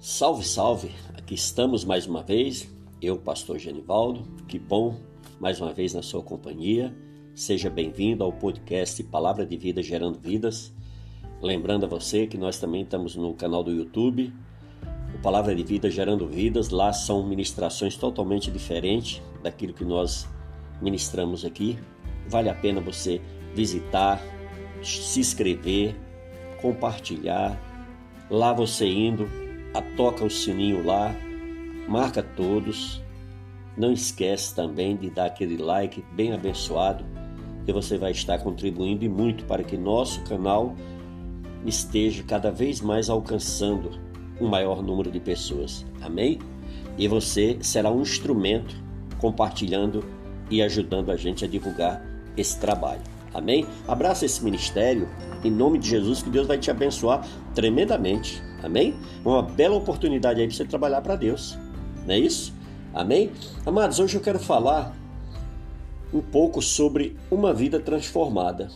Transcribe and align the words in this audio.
Salve, 0.00 0.44
salve! 0.44 0.94
Aqui 1.16 1.34
estamos 1.34 1.84
mais 1.84 2.06
uma 2.06 2.22
vez, 2.22 2.72
eu, 3.02 3.18
pastor 3.18 3.58
Genivaldo. 3.58 4.22
Que 4.46 4.56
bom 4.56 4.94
mais 5.40 5.60
uma 5.60 5.72
vez 5.72 5.92
na 5.92 6.02
sua 6.02 6.22
companhia. 6.22 6.96
Seja 7.34 7.68
bem-vindo 7.68 8.22
ao 8.22 8.32
podcast 8.32 9.02
Palavra 9.02 9.44
de 9.44 9.56
Vida 9.56 9.82
Gerando 9.82 10.16
Vidas. 10.16 10.72
Lembrando 11.42 11.84
a 11.84 11.88
você 11.88 12.28
que 12.28 12.38
nós 12.38 12.60
também 12.60 12.82
estamos 12.82 13.16
no 13.16 13.34
canal 13.34 13.64
do 13.64 13.72
YouTube, 13.72 14.32
o 15.16 15.18
Palavra 15.18 15.52
de 15.52 15.64
Vida 15.64 15.90
Gerando 15.90 16.28
Vidas. 16.28 16.70
Lá 16.70 16.92
são 16.92 17.26
ministrações 17.26 17.96
totalmente 17.96 18.52
diferentes 18.52 19.20
daquilo 19.42 19.74
que 19.74 19.84
nós 19.84 20.28
ministramos 20.80 21.44
aqui. 21.44 21.76
Vale 22.28 22.48
a 22.48 22.54
pena 22.54 22.80
você 22.80 23.20
visitar, 23.52 24.22
se 24.80 25.18
inscrever, 25.18 25.96
compartilhar. 26.62 27.60
Lá 28.30 28.52
você 28.52 28.86
indo, 28.86 29.47
toca 29.96 30.24
o 30.24 30.30
sininho 30.30 30.84
lá, 30.84 31.14
marca 31.88 32.22
todos. 32.22 33.02
Não 33.76 33.92
esquece 33.92 34.54
também 34.54 34.96
de 34.96 35.10
dar 35.10 35.26
aquele 35.26 35.56
like 35.56 36.04
bem 36.12 36.32
abençoado, 36.32 37.04
que 37.64 37.72
você 37.72 37.96
vai 37.96 38.12
estar 38.12 38.38
contribuindo 38.38 39.04
e 39.04 39.08
muito 39.08 39.44
para 39.44 39.62
que 39.62 39.76
nosso 39.76 40.22
canal 40.24 40.74
esteja 41.64 42.22
cada 42.22 42.50
vez 42.50 42.80
mais 42.80 43.10
alcançando 43.10 43.90
um 44.40 44.48
maior 44.48 44.82
número 44.82 45.10
de 45.10 45.20
pessoas. 45.20 45.84
Amém? 46.00 46.38
E 46.96 47.06
você 47.06 47.58
será 47.60 47.90
um 47.90 48.02
instrumento 48.02 48.74
compartilhando 49.18 50.04
e 50.50 50.62
ajudando 50.62 51.10
a 51.10 51.16
gente 51.16 51.44
a 51.44 51.48
divulgar 51.48 52.02
esse 52.36 52.58
trabalho. 52.58 53.02
Amém? 53.34 53.66
Abraça 53.86 54.24
esse 54.24 54.42
ministério 54.42 55.08
em 55.44 55.50
nome 55.50 55.78
de 55.78 55.88
Jesus, 55.88 56.22
que 56.22 56.30
Deus 56.30 56.46
vai 56.46 56.58
te 56.58 56.70
abençoar 56.70 57.26
tremendamente. 57.54 58.42
Amém? 58.62 58.94
Uma 59.24 59.42
bela 59.42 59.76
oportunidade 59.76 60.40
aí 60.40 60.46
para 60.46 60.56
você 60.56 60.64
trabalhar 60.64 61.00
para 61.00 61.16
Deus. 61.16 61.56
Não 62.06 62.14
é 62.14 62.18
isso? 62.18 62.52
Amém? 62.92 63.30
Amados, 63.64 63.98
hoje 64.00 64.16
eu 64.16 64.20
quero 64.20 64.38
falar 64.38 64.96
um 66.12 66.20
pouco 66.20 66.60
sobre 66.62 67.16
uma 67.30 67.52
vida 67.52 67.78
transformada. 67.78 68.68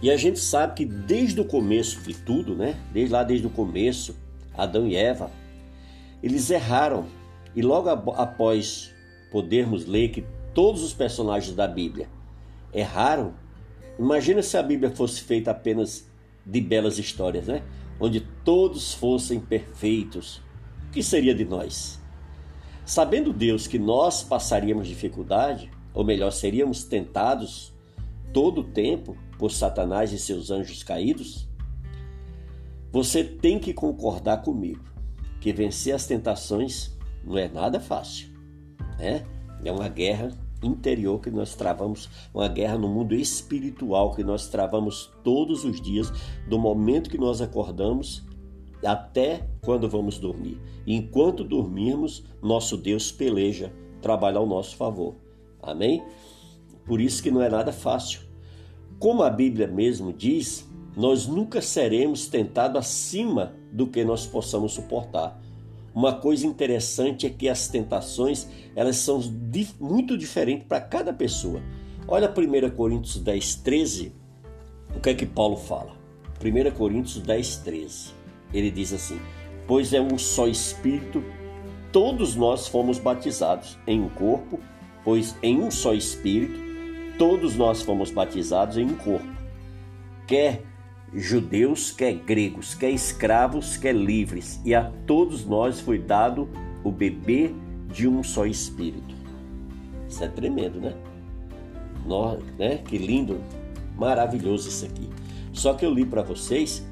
E 0.00 0.10
a 0.10 0.16
gente 0.16 0.38
sabe 0.38 0.74
que 0.74 0.84
desde 0.84 1.40
o 1.40 1.44
começo 1.44 2.00
de 2.02 2.14
tudo, 2.14 2.54
né? 2.54 2.76
Desde 2.92 3.12
lá 3.12 3.22
desde 3.22 3.46
o 3.46 3.50
começo, 3.50 4.16
Adão 4.56 4.86
e 4.86 4.96
Eva, 4.96 5.30
eles 6.22 6.50
erraram. 6.50 7.06
E 7.54 7.60
logo 7.60 7.88
após 8.12 8.92
podermos 9.30 9.84
ler 9.86 10.08
que 10.08 10.24
todos 10.54 10.82
os 10.82 10.94
personagens 10.94 11.54
da 11.54 11.68
Bíblia 11.68 12.08
erraram, 12.72 13.34
imagina 13.98 14.42
se 14.42 14.56
a 14.56 14.62
Bíblia 14.62 14.90
fosse 14.90 15.20
feita 15.20 15.50
apenas 15.50 16.08
de 16.44 16.60
belas 16.60 16.98
histórias, 16.98 17.46
né? 17.46 17.62
Onde 18.04 18.20
todos 18.20 18.92
fossem 18.92 19.38
perfeitos, 19.38 20.42
o 20.88 20.90
que 20.90 21.04
seria 21.04 21.32
de 21.32 21.44
nós? 21.44 22.02
Sabendo 22.84 23.32
Deus 23.32 23.68
que 23.68 23.78
nós 23.78 24.24
passaríamos 24.24 24.88
dificuldade, 24.88 25.70
ou 25.94 26.04
melhor, 26.04 26.32
seríamos 26.32 26.82
tentados 26.82 27.72
todo 28.32 28.62
o 28.62 28.64
tempo 28.64 29.16
por 29.38 29.52
Satanás 29.52 30.12
e 30.12 30.18
seus 30.18 30.50
anjos 30.50 30.82
caídos, 30.82 31.48
você 32.90 33.22
tem 33.22 33.60
que 33.60 33.72
concordar 33.72 34.38
comigo 34.38 34.82
que 35.40 35.52
vencer 35.52 35.94
as 35.94 36.04
tentações 36.04 36.98
não 37.24 37.38
é 37.38 37.48
nada 37.48 37.78
fácil, 37.78 38.30
né? 38.98 39.24
É 39.64 39.70
uma 39.70 39.88
guerra 39.88 40.36
interior 40.62 41.20
que 41.20 41.30
nós 41.30 41.54
travamos, 41.54 42.08
uma 42.32 42.48
guerra 42.48 42.78
no 42.78 42.88
mundo 42.88 43.14
espiritual 43.14 44.14
que 44.14 44.22
nós 44.22 44.48
travamos 44.48 45.10
todos 45.22 45.64
os 45.64 45.80
dias, 45.80 46.12
do 46.48 46.58
momento 46.58 47.10
que 47.10 47.18
nós 47.18 47.40
acordamos 47.40 48.24
até 48.84 49.48
quando 49.64 49.88
vamos 49.88 50.18
dormir. 50.18 50.60
Enquanto 50.86 51.44
dormirmos, 51.44 52.24
nosso 52.42 52.76
Deus 52.76 53.12
peleja, 53.12 53.72
trabalha 54.00 54.38
ao 54.38 54.46
nosso 54.46 54.76
favor. 54.76 55.14
Amém? 55.62 56.02
Por 56.84 57.00
isso 57.00 57.22
que 57.22 57.30
não 57.30 57.42
é 57.42 57.48
nada 57.48 57.72
fácil. 57.72 58.20
Como 58.98 59.22
a 59.22 59.30
Bíblia 59.30 59.66
mesmo 59.66 60.12
diz, 60.12 60.68
nós 60.96 61.26
nunca 61.26 61.60
seremos 61.62 62.26
tentados 62.26 62.78
acima 62.78 63.54
do 63.72 63.86
que 63.86 64.04
nós 64.04 64.26
possamos 64.26 64.72
suportar. 64.72 65.40
Uma 65.94 66.14
coisa 66.14 66.46
interessante 66.46 67.26
é 67.26 67.30
que 67.30 67.48
as 67.48 67.68
tentações 67.68 68.48
elas 68.74 68.96
são 68.96 69.20
muito 69.78 70.16
diferentes 70.16 70.66
para 70.66 70.80
cada 70.80 71.12
pessoa. 71.12 71.60
Olha 72.08 72.32
1 72.32 72.70
Coríntios 72.70 73.18
10, 73.18 73.56
13, 73.56 74.12
o 74.96 75.00
que 75.00 75.10
é 75.10 75.14
que 75.14 75.26
Paulo 75.26 75.56
fala? 75.56 75.92
1 76.42 76.70
Coríntios 76.76 77.20
10, 77.20 77.56
13. 77.58 78.10
Ele 78.52 78.70
diz 78.70 78.92
assim: 78.92 79.20
Pois 79.66 79.92
é 79.92 80.00
um 80.00 80.18
só 80.18 80.48
Espírito, 80.48 81.22
todos 81.92 82.34
nós 82.34 82.66
fomos 82.66 82.98
batizados 82.98 83.78
em 83.86 84.00
um 84.00 84.08
corpo, 84.08 84.58
pois 85.04 85.36
em 85.42 85.62
um 85.62 85.70
só 85.70 85.94
Espírito, 85.94 86.58
todos 87.18 87.54
nós 87.56 87.82
fomos 87.82 88.10
batizados 88.10 88.76
em 88.76 88.84
um 88.84 88.96
corpo. 88.96 89.30
Quer 90.26 90.62
judeus, 91.14 91.90
quer 91.90 92.14
gregos, 92.14 92.74
quer 92.74 92.90
escravos, 92.90 93.76
quer 93.76 93.94
livres, 93.94 94.60
e 94.64 94.74
a 94.74 94.90
todos 95.06 95.44
nós 95.44 95.80
foi 95.80 95.98
dado 95.98 96.48
o 96.82 96.90
bebê 96.90 97.52
de 97.92 98.08
um 98.08 98.22
só 98.22 98.46
espírito. 98.46 99.14
Isso 100.08 100.24
é 100.24 100.28
tremendo, 100.28 100.80
né? 100.80 100.94
Nós, 102.06 102.42
né? 102.58 102.78
Que 102.78 102.96
lindo, 102.96 103.40
maravilhoso 103.96 104.68
isso 104.68 104.84
aqui. 104.84 105.08
Só 105.52 105.74
que 105.74 105.84
eu 105.84 105.92
li 105.92 106.04
para 106.04 106.22
vocês 106.22 106.86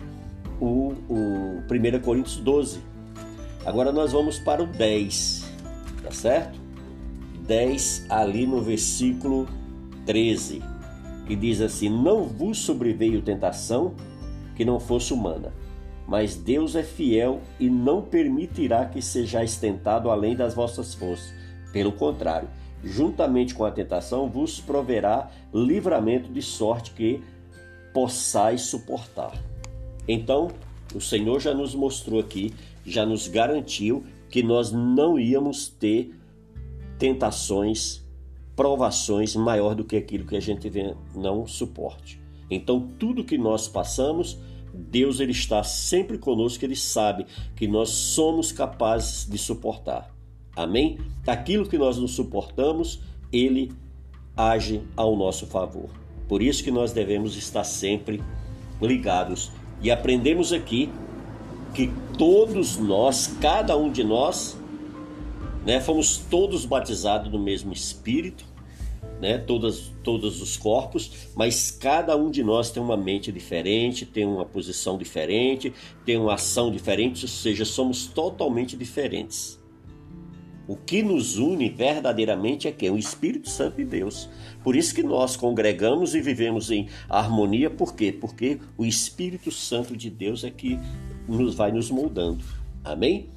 o, 0.61 0.95
o 1.09 1.63
1 1.71 2.01
Coríntios 2.03 2.37
12. 2.37 2.81
Agora 3.65 3.91
nós 3.91 4.13
vamos 4.13 4.39
para 4.39 4.63
o 4.63 4.67
10, 4.67 5.51
tá 6.03 6.11
certo? 6.11 6.59
10 7.47 8.07
ali 8.09 8.47
no 8.47 8.63
versículo 8.63 9.47
13, 10.07 10.63
que 11.27 11.35
diz 11.35 11.61
assim: 11.61 11.89
Não 11.89 12.25
vos 12.25 12.59
sobreveio 12.59 13.23
tentação 13.23 13.95
que 14.61 14.65
não 14.67 14.79
fosse 14.79 15.15
humana. 15.15 15.55
Mas 16.07 16.37
Deus 16.37 16.77
é 16.77 16.83
fiel 16.83 17.41
e 17.59 17.71
não 17.71 18.03
permitirá 18.03 18.85
que 18.85 19.01
sejais 19.01 19.57
tentado 19.57 20.11
além 20.11 20.37
das 20.37 20.53
vossas 20.53 20.93
forças. 20.93 21.33
Pelo 21.73 21.93
contrário, 21.93 22.47
juntamente 22.85 23.55
com 23.55 23.65
a 23.65 23.71
tentação 23.71 24.29
vos 24.29 24.61
proverá 24.61 25.31
livramento 25.55 26.31
de 26.31 26.43
sorte 26.43 26.91
que 26.91 27.23
possais 27.95 28.61
suportar. 28.61 29.33
Então, 30.07 30.49
o 30.95 31.01
Senhor 31.01 31.41
já 31.41 31.55
nos 31.55 31.75
mostrou 31.75 32.21
aqui, 32.21 32.53
já 32.85 33.07
nos 33.07 33.29
garantiu 33.29 34.05
que 34.29 34.43
nós 34.43 34.71
não 34.71 35.19
íamos 35.19 35.69
ter 35.71 36.15
tentações, 36.99 38.07
provações 38.55 39.35
maior 39.35 39.75
do 39.75 39.85
que 39.85 39.97
aquilo 39.97 40.27
que 40.27 40.37
a 40.37 40.41
gente 40.41 40.71
não 41.15 41.47
suporte. 41.47 42.21
Então, 42.51 42.87
tudo 42.99 43.25
que 43.25 43.39
nós 43.39 43.67
passamos, 43.69 44.39
Deus 44.73 45.21
ele 45.21 45.33
está 45.33 45.63
sempre 45.63 46.19
conosco, 46.19 46.65
ele 46.65 46.77
sabe 46.77 47.27
que 47.57 47.67
nós 47.67 47.91
somos 47.91 48.53
capazes 48.53 49.29
de 49.29 49.39
suportar. 49.39 50.15
Amém? 50.55 50.99
Aquilo 51.27 51.69
que 51.69 51.79
nós 51.79 51.99
não 51.99 52.09
suportamos, 52.09 53.01
ele 53.33 53.73
age 54.37 54.83
ao 54.97 55.17
nosso 55.17 55.47
favor. 55.47 55.91
Por 56.29 56.43
isso 56.43 56.63
que 56.63 56.71
nós 56.71 56.93
devemos 56.93 57.37
estar 57.37 57.65
sempre 57.65 58.23
ligados 58.81 59.51
e 59.83 59.91
aprendemos 59.91 60.53
aqui 60.53 60.91
que 61.75 61.91
todos 62.19 62.77
nós, 62.77 63.27
cada 63.41 63.77
um 63.77 63.91
de 63.91 64.05
nós, 64.05 64.57
né, 65.65 65.81
fomos 65.81 66.19
todos 66.19 66.65
batizados 66.65 67.31
no 67.33 67.39
mesmo 67.39 67.73
Espírito, 67.73 68.45
né? 69.21 69.39
Todas, 69.39 69.93
todos 70.03 70.41
os 70.41 70.57
corpos, 70.57 71.29
mas 71.37 71.71
cada 71.71 72.17
um 72.17 72.31
de 72.31 72.43
nós 72.43 72.71
tem 72.71 72.83
uma 72.83 72.97
mente 72.97 73.31
diferente, 73.31 74.07
tem 74.07 74.27
uma 74.27 74.45
posição 74.45 74.97
diferente, 74.97 75.73
tem 76.05 76.17
uma 76.17 76.35
ação 76.35 76.71
diferente, 76.71 77.25
ou 77.25 77.29
seja, 77.29 77.65
somos 77.65 78.07
totalmente 78.07 78.77
diferentes. 78.77 79.61
O 80.67 80.77
que 80.77 81.03
nos 81.03 81.37
une 81.37 81.69
verdadeiramente 81.69 82.69
é 82.69 82.73
quem? 82.73 82.91
O 82.91 82.97
Espírito 82.97 83.51
Santo 83.51 83.79
de 83.79 83.85
Deus. 83.85 84.29
Por 84.63 84.77
isso 84.77 84.95
que 84.95 85.03
nós 85.03 85.37
congregamos 85.37 86.15
e 86.15 86.21
vivemos 86.21 86.71
em 86.71 86.89
harmonia, 87.09 87.69
por 87.69 87.95
quê? 87.95 88.13
Porque 88.13 88.61
o 88.79 88.85
Espírito 88.85 89.51
Santo 89.51 89.97
de 89.97 90.09
Deus 90.09 90.45
é 90.45 90.51
que 90.51 90.79
nos 91.27 91.55
vai 91.57 91.73
nos 91.73 91.91
moldando. 91.91 92.45
Amém? 92.85 93.29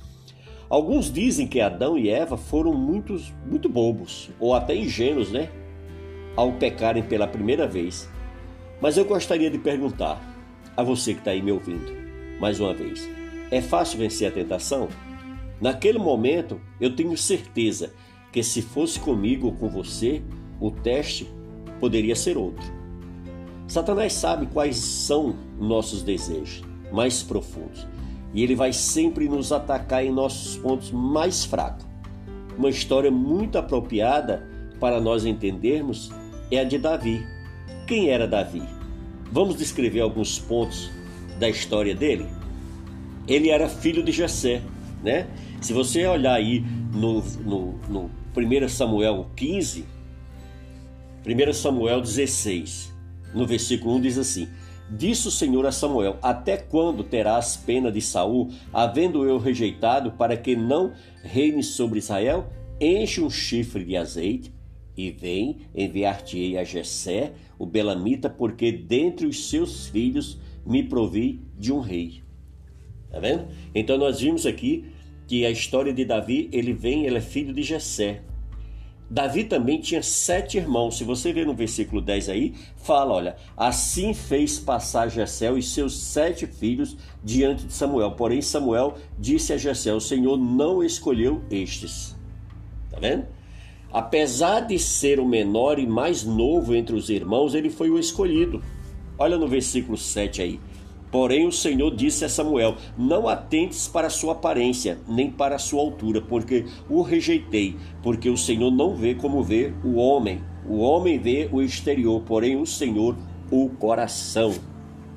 Alguns 0.69 1.11
dizem 1.11 1.47
que 1.47 1.59
Adão 1.59 1.97
e 1.97 2.09
Eva 2.09 2.37
foram 2.37 2.73
muito, 2.73 3.19
muito 3.47 3.67
bobos, 3.67 4.29
ou 4.39 4.53
até 4.53 4.75
ingênuos, 4.75 5.31
né? 5.31 5.49
Ao 6.35 6.53
pecarem 6.53 7.03
pela 7.03 7.27
primeira 7.27 7.67
vez. 7.67 8.09
Mas 8.81 8.97
eu 8.97 9.05
gostaria 9.05 9.49
de 9.49 9.57
perguntar 9.57 10.21
a 10.75 10.83
você 10.83 11.13
que 11.13 11.19
está 11.19 11.31
aí 11.31 11.41
me 11.41 11.51
ouvindo, 11.51 11.91
mais 12.39 12.59
uma 12.59 12.73
vez: 12.73 13.07
é 13.51 13.61
fácil 13.61 13.99
vencer 13.99 14.27
a 14.27 14.31
tentação? 14.31 14.89
Naquele 15.61 15.99
momento, 15.99 16.59
eu 16.81 16.95
tenho 16.95 17.15
certeza 17.15 17.93
que 18.31 18.43
se 18.43 18.61
fosse 18.61 18.99
comigo 18.99 19.47
ou 19.47 19.53
com 19.53 19.69
você, 19.69 20.21
o 20.59 20.71
teste 20.71 21.29
poderia 21.79 22.15
ser 22.15 22.37
outro. 22.37 22.65
Satanás 23.67 24.13
sabe 24.13 24.47
quais 24.47 24.75
são 24.77 25.35
nossos 25.59 26.03
desejos 26.03 26.63
mais 26.91 27.23
profundos. 27.23 27.87
e 28.33 28.41
ele 28.41 28.55
vai 28.55 28.73
sempre 28.73 29.29
nos 29.29 29.51
atacar 29.51 30.03
em 30.03 30.11
nossos 30.11 30.57
pontos 30.57 30.91
mais 30.91 31.45
fracos. 31.45 31.85
Uma 32.57 32.69
história 32.69 33.11
muito 33.11 33.59
apropriada 33.59 34.47
para 34.79 34.99
nós 34.99 35.23
entendermos 35.23 36.11
é 36.55 36.61
a 36.61 36.63
de 36.63 36.77
Davi. 36.77 37.25
Quem 37.87 38.09
era 38.09 38.27
Davi? 38.27 38.63
Vamos 39.31 39.57
descrever 39.57 40.01
alguns 40.01 40.39
pontos 40.39 40.91
da 41.39 41.49
história 41.49 41.95
dele? 41.95 42.27
Ele 43.27 43.49
era 43.49 43.67
filho 43.67 44.03
de 44.03 44.11
Jessé, 44.11 44.61
né? 45.01 45.27
Se 45.61 45.73
você 45.73 46.05
olhar 46.05 46.33
aí 46.33 46.63
no, 46.93 47.21
no, 47.43 47.73
no 47.89 48.11
1 48.35 48.69
Samuel 48.69 49.27
15, 49.35 49.85
1 51.25 51.53
Samuel 51.53 52.01
16, 52.01 52.93
no 53.33 53.47
versículo 53.47 53.95
1 53.95 54.01
diz 54.01 54.17
assim: 54.17 54.47
Disse 54.91 55.27
o 55.27 55.31
Senhor 55.31 55.65
a 55.65 55.71
Samuel: 55.71 56.17
Até 56.21 56.57
quando 56.57 57.03
terás 57.03 57.57
pena 57.57 57.91
de 57.91 58.01
Saul, 58.01 58.51
havendo 58.71 59.25
eu 59.25 59.37
rejeitado, 59.37 60.11
para 60.11 60.37
que 60.37 60.55
não 60.55 60.93
reine 61.23 61.63
sobre 61.63 61.99
Israel? 61.99 62.47
Enche 62.79 63.21
um 63.21 63.29
chifre 63.29 63.83
de 63.85 63.95
azeite 63.95 64.52
e 64.95 65.11
vem 65.11 65.57
enviar-te-ei 65.75 66.57
a 66.57 66.63
Jessé, 66.63 67.33
o 67.57 67.65
belamita, 67.65 68.29
porque 68.29 68.71
dentre 68.71 69.25
os 69.25 69.49
seus 69.49 69.87
filhos 69.87 70.39
me 70.65 70.83
provi 70.83 71.41
de 71.57 71.71
um 71.71 71.79
rei. 71.79 72.21
Tá 73.09 73.19
vendo? 73.19 73.47
Então 73.73 73.97
nós 73.97 74.19
vimos 74.19 74.45
aqui 74.45 74.85
que 75.27 75.45
a 75.45 75.51
história 75.51 75.93
de 75.93 76.05
Davi, 76.05 76.49
ele 76.51 76.73
vem, 76.73 77.05
ele 77.05 77.17
é 77.17 77.21
filho 77.21 77.53
de 77.53 77.63
Jessé. 77.63 78.21
Davi 79.09 79.43
também 79.43 79.79
tinha 79.79 80.01
sete 80.01 80.57
irmãos. 80.57 80.97
Se 80.97 81.03
você 81.03 81.31
ver 81.31 81.45
no 81.45 81.53
versículo 81.53 82.01
10 82.01 82.29
aí, 82.29 82.55
fala: 82.77 83.13
olha, 83.13 83.35
assim 83.55 84.13
fez 84.13 84.57
passar 84.57 85.07
Jessé 85.07 85.51
e 85.53 85.61
seus 85.61 85.95
sete 85.95 86.47
filhos 86.47 86.97
diante 87.23 87.65
de 87.67 87.73
Samuel. 87.73 88.13
Porém, 88.13 88.41
Samuel 88.41 88.95
disse 89.19 89.53
a 89.53 89.57
Jessé: 89.57 89.93
O 89.93 89.99
Senhor 89.99 90.37
não 90.37 90.83
escolheu 90.83 91.43
estes. 91.51 92.15
Tá 92.89 92.99
vendo? 92.99 93.27
Apesar 93.93 94.61
de 94.61 94.79
ser 94.79 95.19
o 95.19 95.25
menor 95.25 95.77
e 95.77 95.85
mais 95.85 96.23
novo 96.23 96.73
entre 96.73 96.95
os 96.95 97.09
irmãos, 97.09 97.53
ele 97.53 97.69
foi 97.69 97.91
o 97.91 97.99
escolhido. 97.99 98.59
Olha 99.19 99.37
no 99.37 99.47
versículo 99.47 99.95
7 99.95 100.41
aí. 100.41 100.59
Porém, 101.11 101.45
o 101.45 101.51
Senhor 101.51 101.95
disse 101.95 102.25
a 102.25 102.29
Samuel: 102.29 102.75
Não 102.97 103.27
atentes 103.27 103.87
para 103.87 104.07
a 104.07 104.09
sua 104.09 104.31
aparência, 104.31 104.97
nem 105.07 105.29
para 105.29 105.57
a 105.57 105.59
sua 105.59 105.79
altura, 105.79 106.19
porque 106.21 106.65
o 106.89 107.03
rejeitei, 107.03 107.75
porque 108.01 108.31
o 108.31 108.35
Senhor 108.35 108.71
não 108.71 108.95
vê 108.95 109.13
como 109.13 109.43
vê 109.43 109.71
o 109.85 109.97
homem. 109.97 110.41
O 110.67 110.79
homem 110.79 111.19
vê 111.19 111.47
o 111.51 111.61
exterior, 111.61 112.23
porém 112.25 112.59
o 112.59 112.65
Senhor 112.65 113.15
o 113.51 113.69
coração. 113.69 114.55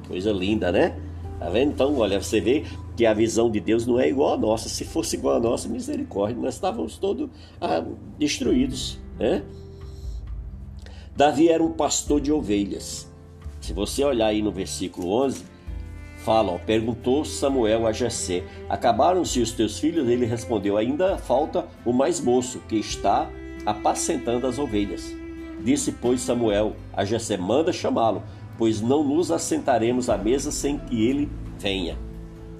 Coisa 0.06 0.31
linda, 0.32 0.70
né? 0.70 0.94
Tá 1.38 1.49
vendo? 1.49 1.73
Então, 1.73 1.96
olha, 1.96 2.20
você 2.20 2.43
vê 2.43 2.64
que 2.97 3.05
a 3.05 3.13
visão 3.13 3.51
de 3.51 3.61
Deus 3.61 3.87
não 3.87 4.01
é 4.01 4.09
igual 4.09 4.35
a 4.35 4.37
nossa. 4.37 4.69
Se 4.69 4.85
fosse 4.85 5.17
igual 5.17 5.37
a 5.37 5.41
nossa, 5.41 5.69
misericórdia, 5.69 6.41
nós 6.41 6.55
estávamos 6.55 6.97
todos 6.97 7.29
ah, 7.61 7.85
destruídos, 8.19 8.99
né? 9.19 9.43
Davi 11.15 11.49
era 11.49 11.63
um 11.63 11.73
pastor 11.73 12.21
de 12.21 12.33
ovelhas. 12.33 13.11
Se 13.61 13.73
você 13.73 14.05
olhar 14.05 14.27
aí 14.27 14.43
no 14.43 14.53
versículo 14.53 15.11
11, 15.25 15.45
fala, 16.19 16.53
ó, 16.53 16.59
perguntou 16.59 17.25
Samuel 17.25 17.87
a 17.87 17.93
Jessé: 17.93 18.45
Acabaram-se 18.69 19.41
os 19.41 19.53
teus 19.53 19.79
filhos? 19.79 20.09
Ele 20.09 20.27
respondeu: 20.27 20.77
Ainda 20.77 21.19
falta 21.19 21.67
o 21.85 21.93
mais 21.93 22.21
moço, 22.21 22.61
que 22.69 22.77
está 22.77 23.31
apacentando 23.65 24.47
as 24.47 24.59
ovelhas. 24.59 25.15
Disse, 25.63 25.91
pois, 25.93 26.21
Samuel 26.21 26.77
a 26.93 27.05
Jessé: 27.05 27.37
Manda 27.37 27.73
chamá-lo, 27.73 28.23
pois 28.59 28.81
não 28.81 29.03
nos 29.03 29.31
assentaremos 29.31 30.09
à 30.09 30.17
mesa 30.17 30.51
sem 30.51 30.79
que 30.79 31.07
ele 31.07 31.31
venha. 31.59 31.99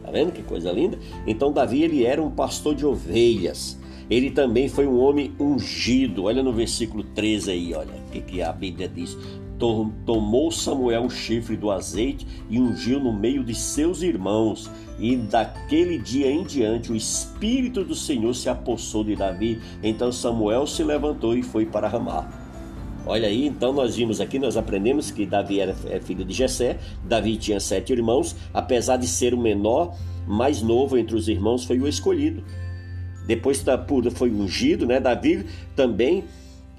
Tá 0.06 0.12
vendo 0.12 0.31
que 0.31 0.43
coisa 0.43 0.70
linda? 0.70 0.97
Então 1.26 1.53
Davi 1.53 1.82
ele 1.82 2.05
era 2.05 2.23
um 2.23 2.31
pastor 2.31 2.76
de 2.76 2.87
ovelhas. 2.87 3.76
Ele 4.08 4.31
também 4.31 4.69
foi 4.69 4.87
um 4.87 5.00
homem 5.00 5.32
ungido. 5.38 6.25
Olha 6.25 6.44
no 6.44 6.53
versículo 6.53 7.03
13 7.03 7.50
aí, 7.50 7.75
olha 7.75 7.93
o 7.93 8.11
que, 8.12 8.20
que 8.20 8.41
a 8.41 8.53
Bíblia 8.53 8.88
diz 8.88 9.19
tomou 9.58 10.50
Samuel 10.50 11.06
o 11.06 11.11
chifre 11.11 11.56
do 11.56 11.70
azeite 11.70 12.26
e 12.50 12.61
ungiu 12.61 13.00
no 13.00 13.12
meio 13.12 13.43
de 13.43 13.55
seus 13.55 14.03
irmãos. 14.03 14.70
E 14.99 15.17
daquele 15.17 15.99
dia 15.99 16.31
em 16.31 16.44
diante 16.44 16.93
o 16.93 16.97
Espírito 16.97 17.82
do 17.85 17.94
Senhor 17.94 18.35
se 18.35 18.49
apossou 18.49 19.02
de 19.02 19.17
Davi. 19.17 19.61
Então 19.82 20.12
Samuel 20.12 20.67
se 20.67 20.82
levantou 20.82 21.37
e 21.37 21.43
foi 21.43 21.67
para 21.67 21.88
Ramá. 21.88 22.45
Olha 23.06 23.29
aí, 23.29 23.47
então 23.47 23.73
nós 23.73 23.94
vimos 23.94 24.20
aqui, 24.20 24.37
nós 24.37 24.56
aprendemos 24.56 25.12
que 25.12 25.25
Davi 25.25 25.61
era 25.61 25.76
é 25.88 26.00
filho 26.00 26.25
de 26.25 26.35
Jessé, 26.35 26.76
Davi 27.05 27.37
tinha 27.37 27.61
sete 27.61 27.93
irmãos, 27.93 28.35
apesar 28.53 28.97
de 28.97 29.06
ser 29.06 29.32
o 29.32 29.38
menor, 29.38 29.97
mais 30.26 30.61
novo 30.61 30.99
entre 30.99 31.14
os 31.14 31.29
irmãos, 31.29 31.64
foi 31.64 31.79
o 31.79 31.87
escolhido. 31.87 32.43
Depois 33.25 33.64
foi 34.12 34.31
ungido, 34.31 34.87
né? 34.87 34.99
Davi 34.99 35.47
também 35.76 36.25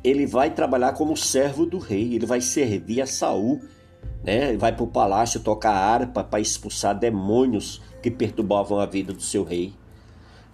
ele 0.04 0.26
vai 0.26 0.50
trabalhar 0.50 0.94
como 0.94 1.16
servo 1.16 1.66
do 1.66 1.78
rei, 1.78 2.14
ele 2.16 2.26
vai 2.26 2.42
servir 2.42 3.02
a 3.02 3.06
Saul, 3.06 3.62
né? 4.22 4.56
Vai 4.58 4.74
para 4.74 4.84
o 4.84 4.88
palácio 4.88 5.40
tocar 5.40 5.74
harpa 5.74 6.26
para 6.26 6.42
expulsar 6.42 6.98
demônios 6.98 7.82
que 8.04 8.12
perturbavam 8.12 8.80
a 8.80 8.86
vida 8.86 9.14
do 9.14 9.22
seu 9.22 9.46
rei. 9.46 9.74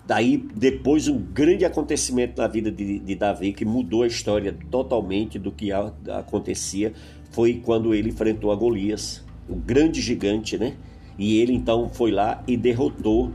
Daí, 0.05 0.37
depois, 0.53 1.07
um 1.07 1.17
grande 1.17 1.63
acontecimento 1.63 2.41
na 2.41 2.47
vida 2.47 2.69
de, 2.69 2.99
de 2.99 3.15
Davi 3.15 3.53
que 3.53 3.63
mudou 3.63 4.03
a 4.03 4.07
história 4.07 4.55
totalmente 4.69 5.39
do 5.39 5.51
que 5.51 5.71
a, 5.71 5.93
acontecia 6.17 6.93
foi 7.31 7.61
quando 7.63 7.95
ele 7.95 8.09
enfrentou 8.09 8.51
a 8.51 8.55
Golias, 8.55 9.23
o 9.47 9.55
grande 9.55 10.01
gigante, 10.01 10.57
né? 10.57 10.75
E 11.17 11.39
ele 11.39 11.53
então 11.53 11.89
foi 11.89 12.11
lá 12.11 12.43
e 12.45 12.57
derrotou. 12.57 13.31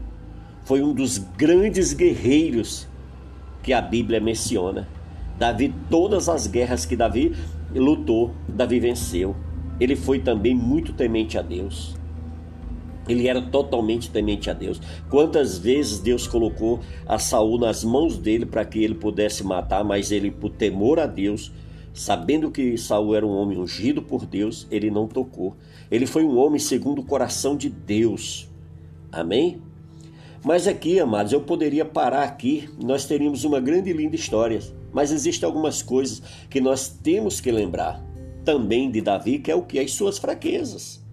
Foi 0.65 0.83
um 0.83 0.93
dos 0.93 1.19
grandes 1.19 1.95
guerreiros 1.95 2.87
que 3.63 3.73
a 3.73 3.81
Bíblia 3.81 4.21
menciona. 4.21 4.87
Davi, 5.39 5.75
todas 5.89 6.29
as 6.29 6.47
guerras 6.47 6.85
que 6.85 6.97
Davi 6.97 7.35
lutou, 7.75 8.33
Davi 8.47 8.79
venceu. 8.79 9.35
Ele 9.81 9.97
foi 9.97 10.19
também 10.19 10.55
muito 10.55 10.93
temente 10.93 11.39
a 11.39 11.43
Deus. 11.43 11.98
Ele 13.09 13.27
era 13.27 13.41
totalmente 13.41 14.11
temente 14.11 14.51
a 14.51 14.53
Deus. 14.53 14.81
Quantas 15.09 15.59
vezes 15.59 15.99
Deus 15.99 16.27
colocou 16.27 16.81
a 17.07 17.19
Saul 17.19 17.59
nas 17.59 17.83
mãos 17.83 18.19
dele 18.19 18.45
para 18.45 18.65
que 18.65 18.83
ele 18.83 18.95
pudesse 18.95 19.43
matar, 19.43 19.83
mas 19.83 20.13
ele, 20.13 20.31
por 20.31 20.51
temor 20.51 21.01
a 21.01 21.07
Deus, 21.07 21.51
sabendo 21.95 22.51
que 22.51 22.77
Saul 22.77 23.15
era 23.15 23.27
um 23.27 23.37
homem 23.37 23.59
ungido 23.59 24.03
por 24.03 24.27
Deus, 24.27 24.67
ele 24.71 24.91
não 24.91 25.09
tocou. 25.09 25.57
Ele 25.91 26.07
foi 26.07 26.23
um 26.25 26.37
homem 26.37 26.59
segundo 26.59 27.01
o 27.01 27.05
coração 27.05 27.57
de 27.57 27.69
Deus. 27.69 28.49
Amém? 29.11 29.63
Mas 30.45 30.69
aqui, 30.69 31.01
amados, 31.01 31.33
eu 31.33 31.41
poderia 31.41 31.85
parar 31.85 32.23
aqui, 32.23 32.69
nós 32.83 33.05
teríamos 33.05 33.45
uma 33.45 33.59
grande 33.59 33.91
e 33.91 33.93
linda 33.93 34.15
história. 34.15 34.61
Mas 34.93 35.11
existem 35.11 35.47
algumas 35.47 35.83
coisas 35.83 36.23
que 36.49 36.61
nós 36.61 36.89
temos 36.89 37.41
que 37.41 37.51
lembrar 37.51 38.03
também 38.45 38.91
de 38.91 39.01
Davi, 39.01 39.39
que 39.39 39.51
é 39.51 39.55
o 39.55 39.63
que? 39.63 39.79
As 39.79 39.93
suas 39.93 40.17
fraquezas. 40.17 41.05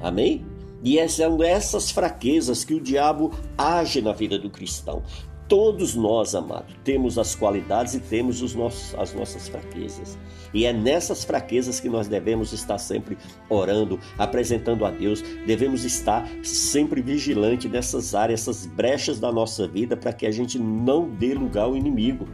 Amém? 0.00 0.44
E 0.82 1.06
são 1.08 1.42
essas 1.42 1.90
fraquezas 1.90 2.64
que 2.64 2.74
o 2.74 2.80
diabo 2.80 3.32
age 3.56 4.00
na 4.00 4.12
vida 4.12 4.38
do 4.38 4.48
cristão. 4.48 5.02
Todos 5.50 5.96
nós, 5.96 6.34
amados, 6.36 6.76
temos 6.84 7.18
as 7.18 7.34
qualidades 7.34 7.94
e 7.94 8.00
temos 8.00 8.40
os 8.40 8.54
nossos, 8.54 8.94
as 8.94 9.12
nossas 9.12 9.48
fraquezas. 9.48 10.16
E 10.54 10.64
é 10.64 10.72
nessas 10.72 11.24
fraquezas 11.24 11.80
que 11.80 11.88
nós 11.88 12.06
devemos 12.06 12.52
estar 12.52 12.78
sempre 12.78 13.18
orando, 13.48 13.98
apresentando 14.16 14.84
a 14.84 14.92
Deus. 14.92 15.22
Devemos 15.44 15.84
estar 15.84 16.24
sempre 16.44 17.02
vigilante 17.02 17.68
nessas 17.68 18.14
áreas, 18.14 18.42
essas 18.42 18.64
brechas 18.64 19.18
da 19.18 19.32
nossa 19.32 19.66
vida, 19.66 19.96
para 19.96 20.12
que 20.12 20.24
a 20.24 20.30
gente 20.30 20.56
não 20.56 21.10
dê 21.10 21.34
lugar 21.34 21.64
ao 21.64 21.76
inimigo. 21.76 22.28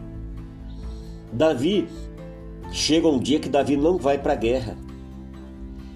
Davi, 1.32 1.88
chega 2.70 3.08
um 3.08 3.18
dia 3.18 3.40
que 3.40 3.48
Davi 3.48 3.78
não 3.78 3.96
vai 3.96 4.18
para 4.18 4.34
a 4.34 4.36
guerra. 4.36 4.76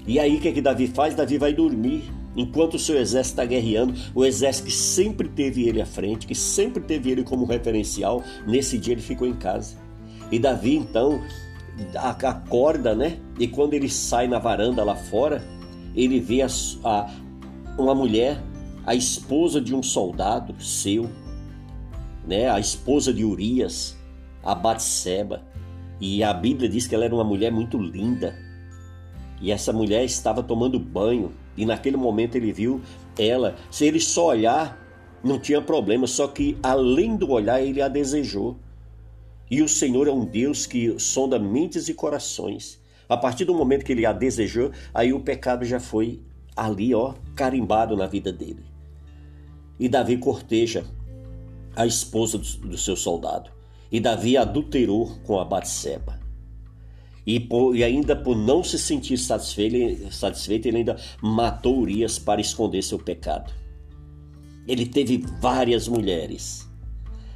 E 0.07 0.19
aí 0.19 0.37
o 0.37 0.41
que, 0.41 0.49
é 0.49 0.53
que 0.53 0.63
Davi 0.63 0.87
faz? 0.87 1.15
Davi 1.15 1.37
vai 1.37 1.53
dormir. 1.53 2.11
Enquanto 2.37 2.75
o 2.75 2.79
seu 2.79 2.97
exército 2.97 3.41
está 3.41 3.45
guerreando, 3.45 3.95
o 4.15 4.25
exército 4.25 4.67
que 4.67 4.73
sempre 4.73 5.29
teve 5.29 5.69
ele 5.69 5.83
à 5.83 5.87
frente, 5.87 6.27
que 6.27 6.35
sempre 6.35 6.83
teve 6.83 7.11
ele 7.11 7.25
como 7.25 7.45
referencial, 7.45 8.23
nesse 8.47 8.79
dia 8.79 8.95
ele 8.95 9.03
ficou 9.03 9.27
em 9.27 9.35
casa. 9.35 9.77
E 10.31 10.39
Davi 10.39 10.77
então 10.77 11.21
acorda, 11.95 12.95
né? 12.95 13.19
E 13.39 13.49
quando 13.49 13.75
ele 13.75 13.89
sai 13.89 14.29
na 14.29 14.39
varanda 14.39 14.85
lá 14.85 14.95
fora, 14.95 15.43
ele 15.95 16.21
vê 16.21 16.43
a, 16.43 16.49
a, 16.85 17.11
uma 17.77 17.95
mulher, 17.95 18.43
a 18.87 18.95
esposa 18.95 19.61
de 19.61 19.75
um 19.75 19.83
soldado 19.83 20.61
seu, 20.63 21.11
né? 22.27 22.49
A 22.49 22.61
esposa 22.61 23.13
de 23.13 23.25
Urias, 23.25 23.97
a 24.43 24.55
Batseba. 24.55 25.43
E 26.01 26.23
a 26.23 26.33
Bíblia 26.33 26.69
diz 26.69 26.87
que 26.87 26.95
ela 26.95 27.05
era 27.05 27.15
uma 27.15 27.25
mulher 27.25 27.51
muito 27.51 27.77
linda. 27.77 28.35
E 29.41 29.51
essa 29.51 29.73
mulher 29.73 30.05
estava 30.05 30.43
tomando 30.43 30.79
banho. 30.79 31.33
E 31.57 31.67
naquele 31.67 31.97
momento 31.97 32.37
ele 32.37 32.53
viu 32.53 32.81
ela. 33.19 33.57
Se 33.71 33.85
ele 33.85 34.01
só 34.01 34.29
olhar, 34.29 34.79
não 35.23 35.39
tinha 35.39 35.61
problema. 35.61 36.07
Só 36.07 36.29
que 36.29 36.57
além 36.63 37.17
do 37.17 37.31
olhar, 37.31 37.61
ele 37.61 37.83
a 37.83 37.89
desejou. 37.89 38.57
E 39.51 39.63
o 39.63 39.69
Senhor 39.69 40.07
é 40.07 40.13
um 40.13 40.25
Deus 40.25 40.67
que 40.67 40.99
sonda 40.99 41.39
mentes 41.39 41.89
e 41.89 41.95
corações. 41.95 42.81
A 43.09 43.17
partir 43.17 43.45
do 43.45 43.53
momento 43.53 43.85
que 43.85 43.91
ele 43.91 44.07
a 44.07 44.13
desejou, 44.13 44.71
aí 44.95 45.13
o 45.13 45.21
pecado 45.21 45.65
já 45.65 45.81
foi 45.81 46.21
ali, 46.57 46.95
ó, 46.95 47.15
carimbado 47.35 47.97
na 47.97 48.07
vida 48.07 48.33
dele. 48.33 48.65
e 49.79 49.89
Davi 49.89 50.19
corteja 50.19 50.85
a 51.75 51.87
esposa 51.87 52.39
do, 52.39 52.77
seu 52.77 52.95
soldado. 52.95 53.51
E 53.91 53.99
Davi 53.99 54.37
adulterou 54.37 55.19
com 55.25 55.41
a 55.41 55.45
Batseba. 55.45 56.20
E, 57.27 57.39
por, 57.39 57.77
e, 57.77 57.85
ainda 57.85 58.17
por 58.17 58.37
não 58.37 58.65
se 58.65 58.79
sentir 58.79 59.19
satisfeito, 59.19 60.13
satisfeito, 60.13 60.67
ele 60.67 60.79
ainda 60.79 60.97
matou 61.23 61.79
Urias 61.79 62.19
para 62.19 62.41
esconder 62.41 62.83
seu 62.83 62.99
pecado. 62.99 63.53
Ele 64.67 64.87
teve 64.87 65.25
várias 65.41 65.87
mulheres. 65.87 66.69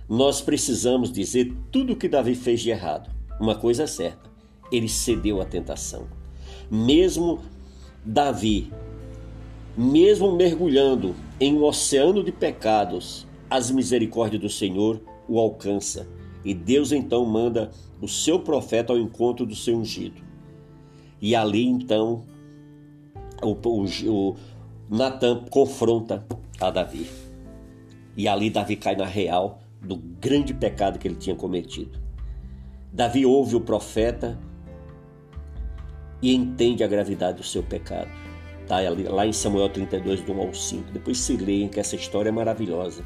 Nós 0.09 0.41
precisamos 0.41 1.11
dizer 1.11 1.55
tudo 1.71 1.93
o 1.93 1.97
que 1.97 2.09
Davi 2.09 2.35
fez 2.35 2.61
de 2.61 2.71
errado. 2.71 3.11
Uma 3.41 3.55
coisa 3.55 3.85
é 3.85 3.87
certa: 3.87 4.31
ele 4.71 4.88
cedeu 4.88 5.41
à 5.41 5.45
tentação. 5.45 6.07
Mesmo 6.71 7.41
Davi, 8.05 8.71
mesmo 9.76 10.33
mergulhando 10.37 11.14
em 11.41 11.55
um 11.55 11.64
oceano 11.64 12.23
de 12.23 12.31
pecados, 12.31 13.26
as 13.50 13.71
misericórdias 13.71 14.41
do 14.41 14.50
Senhor 14.50 15.00
o 15.29 15.38
alcança. 15.38 16.07
E 16.44 16.52
Deus 16.52 16.92
então 16.92 17.24
manda 17.24 17.70
o 18.00 18.08
seu 18.08 18.38
profeta 18.38 18.92
ao 18.92 18.98
encontro 18.98 19.46
do 19.46 19.54
seu 19.54 19.76
ungido. 19.76 20.22
E 21.20 21.34
ali 21.34 21.66
então 21.66 22.24
o, 23.42 23.52
o, 23.52 24.30
o 24.30 24.36
Natan 24.88 25.44
confronta 25.50 26.26
a 26.60 26.70
Davi. 26.70 27.06
E 28.16 28.28
ali 28.28 28.50
Davi 28.50 28.76
cai 28.76 28.94
na 28.94 29.06
real 29.06 29.60
do 29.80 29.96
grande 29.96 30.54
pecado 30.54 30.98
que 30.98 31.08
ele 31.08 31.16
tinha 31.16 31.34
cometido. 31.34 31.98
Davi 32.92 33.26
ouve 33.26 33.56
o 33.56 33.60
profeta 33.60 34.38
e 36.22 36.34
entende 36.34 36.84
a 36.84 36.86
gravidade 36.86 37.38
do 37.38 37.44
seu 37.44 37.62
pecado. 37.62 38.10
Tá 38.66 38.76
lá 39.10 39.26
em 39.26 39.32
Samuel 39.32 39.68
32, 39.68 40.22
do 40.22 40.32
1 40.32 40.40
ao 40.40 40.54
5. 40.54 40.92
Depois 40.92 41.18
se 41.18 41.36
leem 41.36 41.68
que 41.68 41.78
essa 41.78 41.96
história 41.96 42.30
é 42.30 42.32
maravilhosa. 42.32 43.04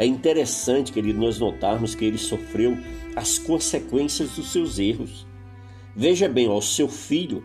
É 0.00 0.06
interessante, 0.06 0.92
querido, 0.92 1.20
nós 1.20 1.38
notarmos 1.38 1.94
que 1.94 2.06
ele 2.06 2.16
sofreu 2.16 2.74
as 3.14 3.38
consequências 3.38 4.30
dos 4.30 4.50
seus 4.50 4.78
erros. 4.78 5.26
Veja 5.94 6.26
bem, 6.26 6.48
ó, 6.48 6.58
seu 6.58 6.88
filho, 6.88 7.44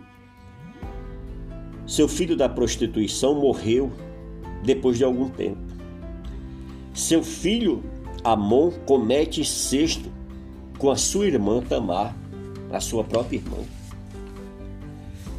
seu 1.85 2.07
filho 2.07 2.33
da 2.33 2.47
prostituição 2.47 3.35
morreu 3.35 3.91
depois 4.63 4.97
de 4.97 5.03
algum 5.03 5.27
tempo. 5.27 5.59
Seu 6.93 7.21
filho 7.21 7.83
Amon 8.23 8.71
comete 8.85 9.41
incesto 9.41 10.09
com 10.77 10.89
a 10.89 10.95
sua 10.95 11.27
irmã 11.27 11.61
Tamar, 11.61 12.15
a 12.71 12.79
sua 12.79 13.03
própria 13.03 13.35
irmã. 13.35 13.57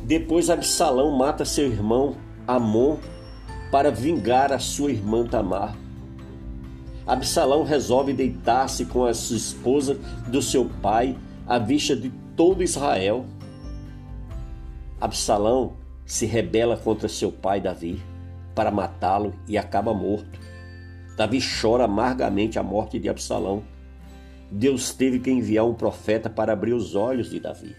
Depois 0.04 0.50
Absalão 0.50 1.16
mata 1.16 1.46
seu 1.46 1.64
irmão 1.66 2.14
Amon 2.46 2.98
para 3.72 3.90
vingar 3.90 4.52
a 4.52 4.58
sua 4.58 4.90
irmã 4.90 5.26
Tamar. 5.26 5.85
Absalão 7.06 7.62
resolve 7.62 8.12
deitar-se 8.12 8.84
com 8.84 9.04
a 9.04 9.14
sua 9.14 9.36
esposa 9.36 9.94
do 10.26 10.42
seu 10.42 10.68
pai 10.82 11.16
à 11.46 11.56
vista 11.56 11.94
de 11.94 12.10
todo 12.34 12.64
Israel. 12.64 13.24
Absalão 15.00 15.74
se 16.04 16.26
rebela 16.26 16.76
contra 16.76 17.08
seu 17.08 17.30
pai 17.30 17.60
Davi 17.60 18.02
para 18.56 18.72
matá-lo 18.72 19.34
e 19.46 19.56
acaba 19.56 19.94
morto. 19.94 20.40
Davi 21.16 21.38
chora 21.40 21.84
amargamente 21.84 22.58
a 22.58 22.62
morte 22.62 22.98
de 22.98 23.08
Absalão. 23.08 23.62
Deus 24.50 24.92
teve 24.92 25.20
que 25.20 25.30
enviar 25.30 25.64
um 25.64 25.74
profeta 25.74 26.28
para 26.28 26.52
abrir 26.52 26.72
os 26.72 26.94
olhos 26.94 27.30
de 27.30 27.38
Davi. 27.38 27.76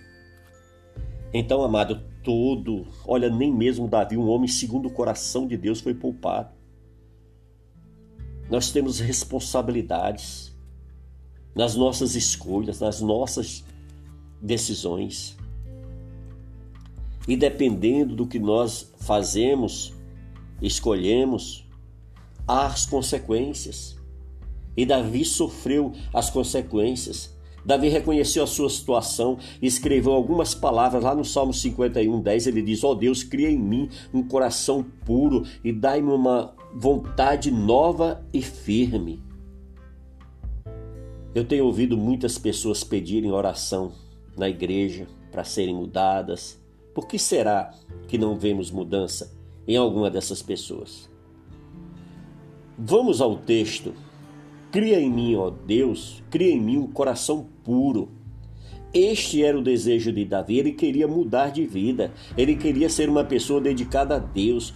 Então, 1.33 1.61
amado, 1.63 2.01
todo, 2.23 2.87
olha, 3.05 3.29
nem 3.29 3.53
mesmo 3.53 3.87
Davi, 3.87 4.15
um 4.15 4.29
homem 4.29 4.47
segundo 4.47 4.87
o 4.87 4.93
coração 4.93 5.45
de 5.45 5.57
Deus, 5.57 5.81
foi 5.81 5.93
poupado. 5.93 6.56
Nós 8.49 8.71
temos 8.71 8.99
responsabilidades 8.99 10.55
nas 11.55 11.75
nossas 11.75 12.15
escolhas, 12.15 12.79
nas 12.79 13.01
nossas 13.01 13.63
decisões. 14.41 15.35
E 17.27 17.35
dependendo 17.35 18.15
do 18.15 18.25
que 18.25 18.39
nós 18.39 18.93
fazemos, 18.99 19.93
escolhemos, 20.61 21.67
há 22.47 22.67
as 22.67 22.85
consequências. 22.85 23.97
E 24.77 24.85
Davi 24.85 25.25
sofreu 25.25 25.91
as 26.13 26.29
consequências. 26.29 27.35
Davi 27.65 27.89
reconheceu 27.89 28.43
a 28.43 28.47
sua 28.47 28.69
situação 28.69 29.37
e 29.61 29.67
escreveu 29.67 30.13
algumas 30.13 30.55
palavras 30.55 31.03
lá 31.03 31.13
no 31.13 31.25
Salmo 31.25 31.53
51, 31.53 32.21
10. 32.21 32.47
Ele 32.47 32.61
diz: 32.61 32.83
Ó 32.83 32.91
oh 32.91 32.95
Deus, 32.95 33.23
cria 33.23 33.49
em 33.49 33.57
mim 33.57 33.89
um 34.13 34.23
coração 34.23 34.85
puro 35.03 35.43
e 35.63 35.73
dai-me 35.73 36.11
uma 36.11 36.53
vontade 36.79 37.49
nova 37.49 38.23
e 38.31 38.39
firme. 38.39 39.19
Eu 41.33 41.43
tenho 41.43 41.65
ouvido 41.65 41.97
muitas 41.97 42.37
pessoas 42.37 42.83
pedirem 42.83 43.31
oração 43.31 43.93
na 44.37 44.47
igreja 44.47 45.07
para 45.31 45.43
serem 45.43 45.73
mudadas. 45.73 46.61
Por 46.93 47.07
que 47.07 47.17
será 47.17 47.73
que 48.07 48.15
não 48.19 48.37
vemos 48.37 48.69
mudança 48.69 49.35
em 49.67 49.75
alguma 49.75 50.11
dessas 50.11 50.43
pessoas? 50.43 51.09
Vamos 52.77 53.21
ao 53.21 53.37
texto. 53.37 53.95
Cria 54.71 54.99
em 54.99 55.09
mim, 55.09 55.35
ó 55.35 55.49
Deus, 55.49 56.21
cria 56.29 56.51
em 56.51 56.61
mim 56.61 56.77
um 56.77 56.91
coração 56.91 57.47
puro. 57.63 58.11
Este 58.93 59.43
era 59.43 59.57
o 59.57 59.63
desejo 59.63 60.11
de 60.11 60.23
Davi, 60.25 60.59
ele 60.59 60.71
queria 60.73 61.07
mudar 61.07 61.49
de 61.49 61.65
vida, 61.65 62.13
ele 62.37 62.55
queria 62.55 62.87
ser 62.87 63.09
uma 63.09 63.23
pessoa 63.23 63.59
dedicada 63.59 64.15
a 64.15 64.19
Deus, 64.19 64.73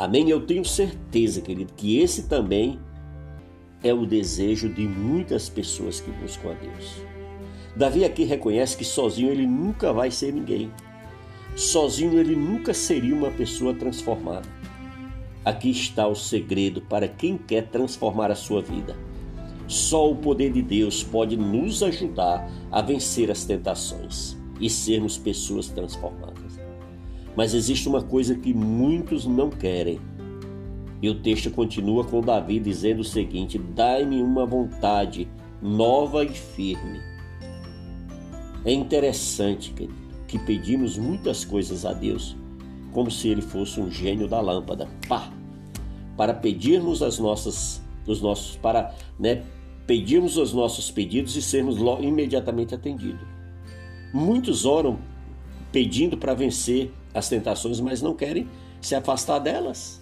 Amém? 0.00 0.30
Eu 0.30 0.40
tenho 0.40 0.64
certeza, 0.64 1.42
querido, 1.42 1.74
que 1.76 1.98
esse 1.98 2.22
também 2.22 2.80
é 3.84 3.92
o 3.92 4.06
desejo 4.06 4.66
de 4.66 4.88
muitas 4.88 5.50
pessoas 5.50 6.00
que 6.00 6.10
buscam 6.12 6.52
a 6.52 6.54
Deus. 6.54 7.02
Davi 7.76 8.02
aqui 8.02 8.24
reconhece 8.24 8.78
que 8.78 8.84
sozinho 8.84 9.30
ele 9.30 9.46
nunca 9.46 9.92
vai 9.92 10.10
ser 10.10 10.32
ninguém. 10.32 10.72
Sozinho 11.54 12.18
ele 12.18 12.34
nunca 12.34 12.72
seria 12.72 13.14
uma 13.14 13.30
pessoa 13.30 13.74
transformada. 13.74 14.48
Aqui 15.44 15.70
está 15.70 16.08
o 16.08 16.14
segredo 16.14 16.80
para 16.80 17.06
quem 17.06 17.36
quer 17.36 17.68
transformar 17.68 18.30
a 18.30 18.34
sua 18.34 18.62
vida. 18.62 18.96
Só 19.68 20.10
o 20.10 20.16
poder 20.16 20.50
de 20.50 20.62
Deus 20.62 21.04
pode 21.04 21.36
nos 21.36 21.82
ajudar 21.82 22.50
a 22.72 22.80
vencer 22.80 23.30
as 23.30 23.44
tentações 23.44 24.34
e 24.58 24.70
sermos 24.70 25.18
pessoas 25.18 25.68
transformadas. 25.68 26.59
Mas 27.40 27.54
existe 27.54 27.88
uma 27.88 28.02
coisa 28.02 28.34
que 28.34 28.52
muitos 28.52 29.24
não 29.24 29.48
querem. 29.48 29.98
E 31.00 31.08
o 31.08 31.14
texto 31.14 31.50
continua 31.50 32.04
com 32.04 32.20
Davi 32.20 32.60
dizendo 32.60 33.00
o 33.00 33.04
seguinte: 33.04 33.56
Dai-me 33.56 34.20
uma 34.20 34.44
vontade 34.44 35.26
nova 35.62 36.22
e 36.22 36.28
firme. 36.28 37.00
É 38.62 38.70
interessante 38.70 39.72
que, 39.72 39.88
que 40.28 40.38
pedimos 40.38 40.98
muitas 40.98 41.42
coisas 41.42 41.86
a 41.86 41.94
Deus, 41.94 42.36
como 42.92 43.10
se 43.10 43.28
ele 43.30 43.40
fosse 43.40 43.80
um 43.80 43.90
gênio 43.90 44.28
da 44.28 44.38
lâmpada. 44.38 44.86
Pá! 45.08 45.32
Para 46.18 46.34
pedirmos 46.34 47.02
as 47.02 47.18
nossas, 47.18 47.82
os 48.06 48.20
nossos, 48.20 48.56
para 48.56 48.94
né, 49.18 49.44
pedirmos 49.86 50.36
os 50.36 50.52
nossos 50.52 50.90
pedidos 50.90 51.34
e 51.36 51.40
sermos 51.40 51.78
imediatamente 52.02 52.74
atendidos. 52.74 53.26
Muitos 54.12 54.66
oram 54.66 54.98
pedindo 55.72 56.18
para 56.18 56.34
vencer 56.34 56.92
as 57.14 57.28
tentações, 57.28 57.80
mas 57.80 58.00
não 58.02 58.14
querem 58.14 58.48
se 58.80 58.94
afastar 58.94 59.38
delas. 59.38 60.00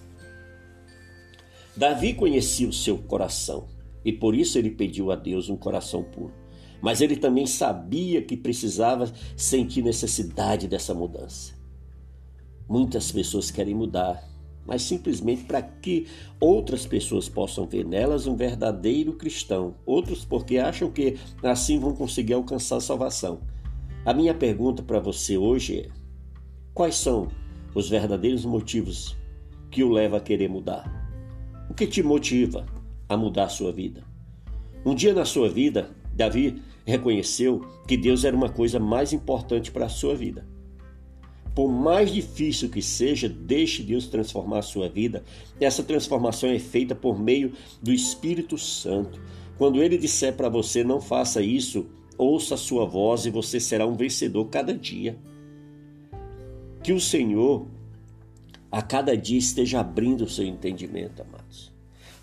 Davi 1.77 2.15
conhecia 2.15 2.69
o 2.69 2.73
seu 2.73 2.99
coração 2.99 3.69
e 4.05 4.13
por 4.13 4.35
isso 4.35 4.59
ele 4.59 4.71
pediu 4.71 5.11
a 5.11 5.17
Deus 5.17 5.49
um 5.49 5.57
coração 5.57 6.03
puro. 6.03 6.33
Mas 6.81 7.01
ele 7.01 7.17
também 7.17 7.47
sabia 7.47 8.23
que 8.23 8.37
precisava 8.37 9.13
sentir 9.37 9.83
necessidade 9.83 10.69
dessa 10.69 10.95
mudança. 10.95 11.53
Muitas 12.69 13.11
pessoas 13.11 13.51
querem 13.51 13.75
mudar, 13.75 14.23
mas 14.67 14.83
simplesmente 14.83 15.45
para 15.45 15.63
que 15.63 16.07
outras 16.39 16.87
pessoas 16.87 17.29
possam 17.29 17.67
ver 17.67 17.85
nelas 17.85 18.27
um 18.27 18.37
verdadeiro 18.37 19.15
cristão, 19.15 19.75
outros 19.87 20.25
porque 20.25 20.59
acham 20.59 20.91
que 20.91 21.17
assim 21.43 21.79
vão 21.79 21.95
conseguir 21.95 22.35
alcançar 22.35 22.77
a 22.77 22.81
salvação. 22.81 23.41
A 24.05 24.13
minha 24.13 24.35
pergunta 24.35 24.83
para 24.83 25.01
você 25.01 25.37
hoje 25.37 25.81
é: 25.81 25.98
Quais 26.75 26.97
são 26.97 27.29
os 27.75 27.89
verdadeiros 27.89 28.45
motivos 28.45 29.17
que 29.71 29.83
o 29.83 29.91
leva 29.91 30.19
a 30.19 30.21
querer 30.21 30.49
mudar? 30.49 30.91
O 31.69 31.75
que 31.75 31.87
te 31.87 32.03
motiva 32.03 32.67
a 33.09 33.17
mudar 33.17 33.45
a 33.45 33.49
sua 33.49 33.73
vida? 33.73 34.05
Um 34.85 34.95
dia 34.95 35.13
na 35.13 35.25
sua 35.25 35.49
vida, 35.49 35.91
Davi 36.15 36.63
reconheceu 36.87 37.67
que 37.87 37.97
Deus 37.97 38.25
era 38.25 38.37
uma 38.37 38.49
coisa 38.49 38.79
mais 38.79 39.13
importante 39.13 39.71
para 39.71 39.87
a 39.87 39.91
sua 39.91 40.15
vida. 40.15 40.47
Por 41.55 41.69
mais 41.69 42.13
difícil 42.13 42.69
que 42.69 42.81
seja, 42.81 43.29
deixe 43.29 43.83
Deus 43.83 44.07
transformar 44.07 44.61
a 44.61 44.63
sua 44.63 44.89
vida. 44.89 45.25
Essa 45.61 45.83
transformação 45.83 46.49
é 46.49 46.59
feita 46.59 46.95
por 46.95 47.19
meio 47.19 47.53
do 47.83 47.93
Espírito 47.93 48.57
Santo. 48.57 49.21
Quando 49.59 49.83
ele 49.83 49.99
disser 49.99 50.37
para 50.37 50.49
você 50.49 50.85
não 50.85 51.01
faça 51.01 51.43
isso, 51.43 51.87
ouça 52.17 52.55
a 52.55 52.57
sua 52.57 52.87
voz 52.87 53.27
e 53.27 53.31
você 53.31 53.59
será 53.59 53.85
um 53.85 53.97
vencedor 53.97 54.45
cada 54.47 54.73
dia. 54.73 55.19
Que 56.89 56.95
o 56.95 57.01
Senhor 57.01 57.67
a 58.73 58.81
cada 58.81 59.15
dia 59.15 59.39
esteja 59.39 59.81
abrindo 59.81 60.25
o 60.25 60.29
seu 60.31 60.47
entendimento, 60.47 61.21
amados. 61.21 61.71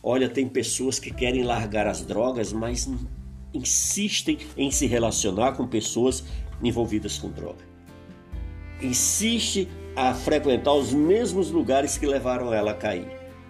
Olha, 0.01 0.27
tem 0.27 0.49
pessoas 0.49 0.97
que 0.97 1.13
querem 1.13 1.43
largar 1.43 1.85
as 1.85 2.01
drogas, 2.01 2.51
mas 2.51 2.89
insistem 3.53 4.39
em 4.57 4.71
se 4.71 4.87
relacionar 4.87 5.51
com 5.51 5.67
pessoas 5.67 6.23
envolvidas 6.63 7.19
com 7.19 7.29
droga. 7.29 7.63
Insiste 8.81 9.67
a 9.95 10.15
frequentar 10.15 10.73
os 10.73 10.91
mesmos 10.91 11.51
lugares 11.51 11.95
que 11.95 12.07
levaram 12.07 12.51
ela 12.51 12.71
a 12.71 12.75
cair. 12.75 13.05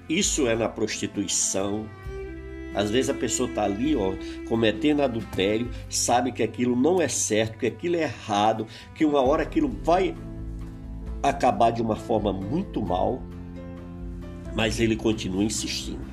Isso 0.09 0.49
é 0.49 0.53
na 0.53 0.67
prostituição. 0.67 1.87
Às 2.73 2.91
vezes 2.91 3.09
a 3.09 3.13
pessoa 3.13 3.47
está 3.47 3.63
ali, 3.63 3.95
ó, 3.95 4.15
cometendo 4.49 5.01
adultério, 5.01 5.69
sabe 5.89 6.33
que 6.33 6.43
aquilo 6.43 6.75
não 6.75 7.01
é 7.01 7.07
certo, 7.07 7.57
que 7.57 7.67
aquilo 7.67 7.95
é 7.95 8.01
errado, 8.01 8.67
que 8.93 9.05
uma 9.05 9.21
hora 9.21 9.43
aquilo 9.43 9.69
vai 9.81 10.13
acabar 11.29 11.71
de 11.71 11.81
uma 11.81 11.95
forma 11.95 12.31
muito 12.31 12.81
mal, 12.81 13.21
mas 14.55 14.79
ele 14.79 14.95
continua 14.95 15.43
insistindo. 15.43 16.05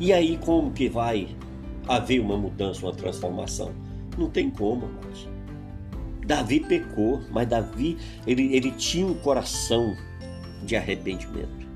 E 0.00 0.12
aí 0.12 0.38
como 0.38 0.70
que 0.70 0.88
vai 0.88 1.36
haver 1.86 2.20
uma 2.20 2.36
mudança, 2.36 2.84
uma 2.84 2.92
transformação? 2.92 3.72
Não 4.16 4.30
tem 4.30 4.50
como, 4.50 4.88
mais. 5.02 5.28
Davi 6.26 6.60
pecou, 6.60 7.22
mas 7.30 7.48
Davi 7.48 7.96
ele, 8.26 8.54
ele 8.54 8.70
tinha 8.72 9.06
um 9.06 9.14
coração 9.14 9.96
de 10.62 10.76
arrependimento. 10.76 11.66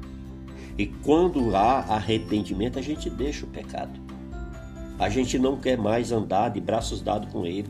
E 0.76 0.86
quando 0.86 1.54
há 1.56 1.80
arrependimento, 1.80 2.78
a 2.78 2.82
gente 2.82 3.08
deixa 3.08 3.44
o 3.44 3.48
pecado. 3.48 4.00
A 4.98 5.08
gente 5.08 5.38
não 5.38 5.56
quer 5.56 5.76
mais 5.76 6.12
andar 6.12 6.50
de 6.50 6.60
braços 6.60 7.02
dados 7.02 7.32
com 7.32 7.44
ele. 7.46 7.68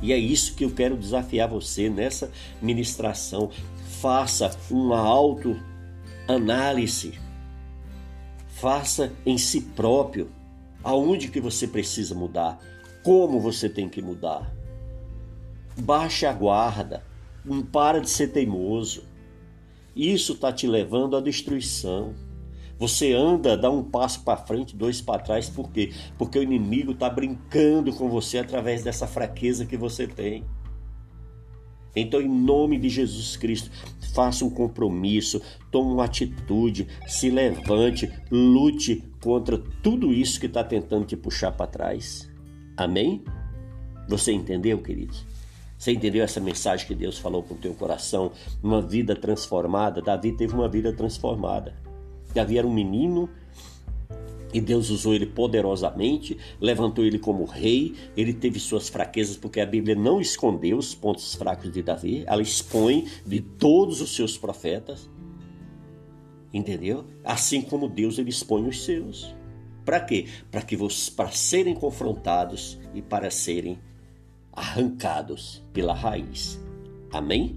E 0.00 0.12
é 0.12 0.18
isso 0.18 0.54
que 0.54 0.64
eu 0.64 0.70
quero 0.70 0.96
desafiar 0.96 1.48
você 1.48 1.90
nessa 1.90 2.30
ministração. 2.62 3.50
Faça 4.00 4.56
uma 4.70 5.00
autoanálise. 5.00 7.18
Faça 8.48 9.12
em 9.26 9.36
si 9.38 9.60
próprio 9.60 10.30
aonde 10.82 11.28
que 11.28 11.40
você 11.40 11.66
precisa 11.66 12.14
mudar, 12.14 12.58
como 13.02 13.40
você 13.40 13.68
tem 13.68 13.88
que 13.88 14.00
mudar. 14.00 14.54
Baixe 15.76 16.26
a 16.26 16.32
guarda, 16.32 17.04
não 17.44 17.62
para 17.62 18.00
de 18.00 18.08
ser 18.08 18.28
teimoso. 18.28 19.04
Isso 19.94 20.32
está 20.32 20.52
te 20.52 20.66
levando 20.66 21.16
à 21.16 21.20
destruição. 21.20 22.14
Você 22.78 23.12
anda, 23.12 23.56
dá 23.56 23.70
um 23.70 23.82
passo 23.82 24.22
para 24.22 24.36
frente, 24.36 24.76
dois 24.76 25.00
para 25.00 25.20
trás, 25.20 25.50
por 25.50 25.70
quê? 25.70 25.92
Porque 26.16 26.38
o 26.38 26.42
inimigo 26.42 26.92
está 26.92 27.10
brincando 27.10 27.92
com 27.92 28.08
você 28.08 28.38
através 28.38 28.84
dessa 28.84 29.06
fraqueza 29.06 29.66
que 29.66 29.76
você 29.76 30.06
tem. 30.06 30.44
Então, 31.96 32.20
em 32.20 32.28
nome 32.28 32.78
de 32.78 32.88
Jesus 32.88 33.36
Cristo, 33.36 33.70
faça 34.14 34.44
um 34.44 34.50
compromisso, 34.50 35.42
tome 35.70 35.92
uma 35.92 36.04
atitude, 36.04 36.86
se 37.08 37.30
levante, 37.30 38.12
lute 38.30 39.02
contra 39.20 39.58
tudo 39.82 40.12
isso 40.12 40.38
que 40.38 40.46
está 40.46 40.62
tentando 40.62 41.06
te 41.06 41.16
puxar 41.16 41.50
para 41.50 41.66
trás. 41.66 42.30
Amém? 42.76 43.24
Você 44.08 44.32
entendeu, 44.32 44.78
queridos? 44.78 45.26
Você 45.76 45.92
entendeu 45.92 46.24
essa 46.24 46.40
mensagem 46.40 46.86
que 46.86 46.94
Deus 46.94 47.18
falou 47.18 47.42
com 47.42 47.54
o 47.54 47.58
teu 47.58 47.74
coração? 47.74 48.32
Uma 48.62 48.80
vida 48.80 49.14
transformada. 49.16 50.00
Davi 50.00 50.32
teve 50.32 50.54
uma 50.54 50.68
vida 50.68 50.92
transformada. 50.92 51.87
Davi 52.34 52.58
era 52.58 52.66
um 52.66 52.72
menino 52.72 53.28
e 54.52 54.60
Deus 54.60 54.88
usou 54.88 55.14
ele 55.14 55.26
poderosamente, 55.26 56.38
levantou 56.60 57.04
ele 57.04 57.18
como 57.18 57.44
rei. 57.44 57.94
Ele 58.16 58.32
teve 58.32 58.58
suas 58.58 58.88
fraquezas, 58.88 59.36
porque 59.36 59.60
a 59.60 59.66
Bíblia 59.66 59.94
não 59.94 60.20
escondeu 60.20 60.78
os 60.78 60.94
pontos 60.94 61.34
fracos 61.34 61.70
de 61.70 61.82
Davi, 61.82 62.24
ela 62.26 62.42
expõe 62.42 63.06
de 63.26 63.40
todos 63.40 64.00
os 64.00 64.14
seus 64.14 64.38
profetas. 64.38 65.08
Entendeu? 66.52 67.04
Assim 67.22 67.60
como 67.60 67.88
Deus 67.88 68.18
ele 68.18 68.30
expõe 68.30 68.66
os 68.66 68.84
seus. 68.84 69.34
Para 69.84 70.00
quê? 70.00 70.26
Para 70.50 70.62
que 70.62 70.76
para 71.14 71.30
serem 71.30 71.74
confrontados 71.74 72.78
e 72.94 73.02
para 73.02 73.30
serem 73.30 73.78
arrancados 74.52 75.62
pela 75.72 75.94
raiz. 75.94 76.58
Amém? 77.12 77.56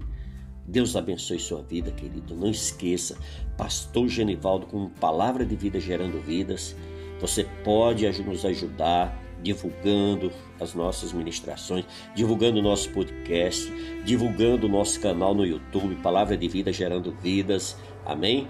Deus 0.66 0.94
abençoe 0.94 1.38
sua 1.38 1.62
vida, 1.62 1.90
querido. 1.90 2.34
Não 2.34 2.50
esqueça, 2.50 3.16
Pastor 3.56 4.08
Genivaldo 4.08 4.66
com 4.66 4.88
palavra 4.88 5.44
de 5.44 5.56
vida 5.56 5.80
gerando 5.80 6.20
vidas. 6.20 6.76
Você 7.20 7.44
pode 7.64 8.06
nos 8.22 8.44
ajudar 8.44 9.20
divulgando 9.42 10.32
as 10.60 10.72
nossas 10.72 11.12
ministrações, 11.12 11.84
divulgando 12.14 12.60
o 12.60 12.62
nosso 12.62 12.90
podcast, 12.90 13.70
divulgando 14.04 14.66
o 14.66 14.70
nosso 14.70 15.00
canal 15.00 15.34
no 15.34 15.44
YouTube, 15.44 15.96
Palavra 15.96 16.36
de 16.36 16.48
Vida 16.48 16.72
Gerando 16.72 17.12
Vidas. 17.20 17.76
Amém? 18.06 18.46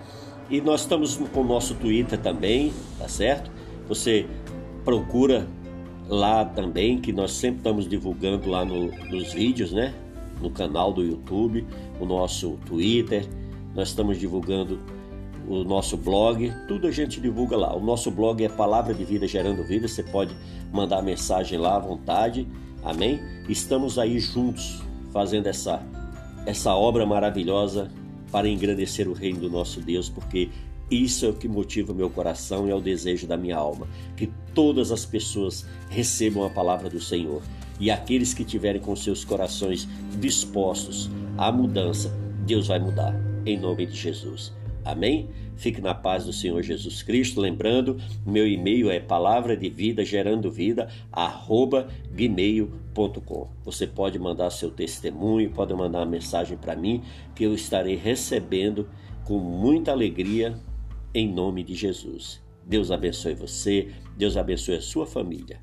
E 0.50 0.60
nós 0.60 0.82
estamos 0.82 1.16
com 1.16 1.40
o 1.40 1.44
nosso 1.44 1.74
Twitter 1.76 2.18
também, 2.18 2.72
tá 2.98 3.08
certo? 3.08 3.50
Você 3.88 4.26
procura 4.84 5.48
lá 6.08 6.44
também, 6.44 7.00
que 7.00 7.12
nós 7.12 7.32
sempre 7.32 7.58
estamos 7.58 7.88
divulgando 7.88 8.50
lá 8.50 8.64
no, 8.64 8.86
nos 9.08 9.32
vídeos, 9.32 9.72
né? 9.72 9.94
No 10.40 10.50
canal 10.50 10.92
do 10.92 11.02
YouTube, 11.02 11.66
o 12.00 12.04
nosso 12.04 12.58
Twitter, 12.66 13.28
nós 13.74 13.88
estamos 13.88 14.18
divulgando 14.18 14.78
o 15.48 15.64
nosso 15.64 15.96
blog, 15.96 16.52
tudo 16.68 16.86
a 16.86 16.90
gente 16.90 17.20
divulga 17.20 17.56
lá. 17.56 17.74
O 17.74 17.80
nosso 17.80 18.10
blog 18.10 18.44
é 18.44 18.48
Palavra 18.48 18.94
de 18.94 19.04
Vida 19.04 19.26
Gerando 19.26 19.64
Vida, 19.64 19.88
você 19.88 20.02
pode 20.02 20.34
mandar 20.72 21.02
mensagem 21.02 21.58
lá 21.58 21.76
à 21.76 21.78
vontade, 21.78 22.46
amém? 22.82 23.20
Estamos 23.48 23.98
aí 23.98 24.18
juntos 24.18 24.82
fazendo 25.12 25.46
essa, 25.46 25.82
essa 26.46 26.74
obra 26.74 27.04
maravilhosa 27.04 27.90
para 28.30 28.48
engrandecer 28.48 29.08
o 29.08 29.12
reino 29.12 29.40
do 29.40 29.50
nosso 29.50 29.80
Deus, 29.80 30.08
porque 30.08 30.48
isso 30.90 31.26
é 31.26 31.28
o 31.28 31.34
que 31.34 31.48
motiva 31.48 31.92
o 31.92 31.94
meu 31.94 32.10
coração 32.10 32.66
e 32.66 32.70
é 32.70 32.74
o 32.74 32.80
desejo 32.80 33.26
da 33.26 33.36
minha 33.36 33.56
alma. 33.56 33.86
Que 34.16 34.30
todas 34.54 34.92
as 34.92 35.04
pessoas 35.04 35.66
recebam 35.88 36.44
a 36.44 36.50
palavra 36.50 36.88
do 36.88 37.00
Senhor. 37.00 37.42
E 37.80 37.90
aqueles 37.90 38.34
que 38.34 38.44
tiverem 38.44 38.80
com 38.80 38.94
seus 38.94 39.24
corações 39.24 39.88
dispostos 40.18 41.10
à 41.36 41.50
mudança, 41.50 42.10
Deus 42.46 42.68
vai 42.68 42.78
mudar. 42.78 43.14
Em 43.44 43.58
nome 43.58 43.86
de 43.86 43.96
Jesus. 43.96 44.52
Amém? 44.84 45.28
Fique 45.56 45.80
na 45.80 45.94
paz 45.94 46.24
do 46.24 46.32
Senhor 46.32 46.60
Jesus 46.62 47.02
Cristo. 47.02 47.40
Lembrando, 47.40 47.96
meu 48.26 48.46
e-mail 48.48 48.90
é 48.90 48.98
palavra 48.98 49.56
de 49.56 49.68
vida 49.68 50.04
gerando 50.04 50.50
vida 50.50 50.88
arroba 51.12 51.88
gmail.com. 52.12 53.48
Você 53.64 53.86
pode 53.86 54.18
mandar 54.18 54.50
seu 54.50 54.70
testemunho, 54.70 55.50
pode 55.50 55.72
mandar 55.74 56.00
uma 56.00 56.06
mensagem 56.06 56.56
para 56.56 56.74
mim 56.74 57.02
que 57.34 57.44
eu 57.44 57.54
estarei 57.54 57.96
recebendo 57.96 58.88
com 59.24 59.38
muita 59.38 59.92
alegria 59.92 60.58
em 61.14 61.32
nome 61.32 61.62
de 61.62 61.74
Jesus. 61.74 62.42
Deus 62.64 62.90
abençoe 62.90 63.34
você, 63.34 63.88
Deus 64.16 64.36
abençoe 64.36 64.76
a 64.76 64.80
sua 64.80 65.06
família. 65.06 65.60